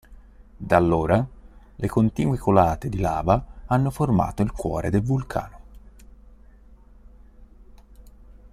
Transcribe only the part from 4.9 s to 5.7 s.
vulcano.